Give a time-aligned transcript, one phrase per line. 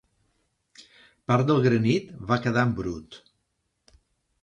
[1.33, 3.23] Part del granit va quedar en brut.